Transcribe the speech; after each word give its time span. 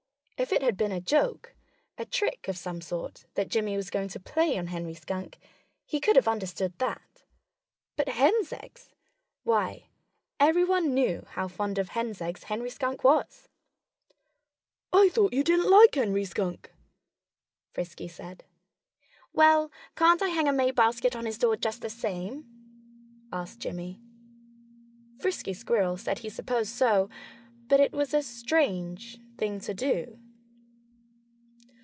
If 0.41 0.51
it 0.51 0.63
had 0.63 0.75
been 0.75 0.91
a 0.91 0.99
joke 0.99 1.53
a 1.99 2.03
trick 2.03 2.47
of 2.47 2.57
some 2.57 2.81
sort 2.81 3.27
that 3.35 3.47
Jimmy 3.47 3.77
was 3.77 3.91
going 3.91 4.07
to 4.09 4.19
play 4.19 4.57
on 4.57 4.65
Henry 4.65 4.95
Skunk, 4.95 5.37
he 5.85 5.99
could 5.99 6.15
have 6.15 6.27
understood 6.27 6.73
that. 6.79 7.21
But 7.95 8.09
hens' 8.09 8.51
eggs! 8.51 8.89
Why, 9.43 9.89
everyone 10.39 10.95
knew 10.95 11.27
how 11.29 11.47
fond 11.47 11.77
of 11.77 11.89
hens' 11.89 12.21
eggs 12.21 12.45
Henry 12.45 12.71
Skunk 12.71 13.03
was! 13.03 13.49
"I 14.91 15.09
thought 15.09 15.31
you 15.31 15.43
didn't 15.43 15.69
like 15.69 15.93
Henry 15.93 16.25
Skunk," 16.25 16.73
Frisky 17.75 18.07
said. 18.07 18.43
"Well, 19.33 19.71
can't 19.95 20.23
I 20.23 20.29
hang 20.29 20.47
a 20.47 20.53
May 20.53 20.71
basket 20.71 21.15
on 21.15 21.27
his 21.27 21.37
door 21.37 21.55
just 21.55 21.83
the 21.83 21.89
same?" 21.91 22.47
asked 23.31 23.59
Jimmy. 23.59 24.01
Frisky 25.19 25.53
Squirrel 25.53 25.97
said 25.97 26.17
he 26.19 26.29
supposed 26.29 26.71
so 26.71 27.11
but 27.67 27.79
it 27.79 27.91
was 27.93 28.11
a 28.11 28.23
strange 28.23 29.19
thing 29.37 29.59
to 29.59 29.75
do. 29.75 30.17